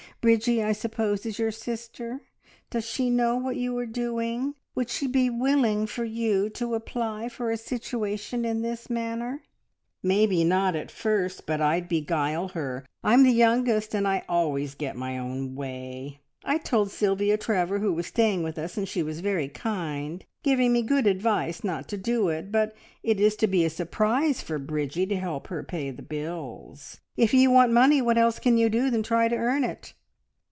[0.19, 2.21] Bridgie, I suppose, is your sister?
[2.69, 4.53] Does she know what you are doing?
[4.75, 9.41] Would she be willing for you to apply for a situation in this manner?"
[10.03, 12.85] "Maybe not at first, but I'd beguile her.
[13.03, 16.19] I'm the youngest, and I always get my own way.
[16.43, 20.71] I told Sylvia Trevor, who was staying with us, and she was very kind, giving
[20.71, 24.59] me good advice not to do it, but it is to be a surprise for
[24.59, 26.99] Bridgie to help her to pay the bills.
[27.17, 29.95] If ye want money, what else can you do than try to earn it?"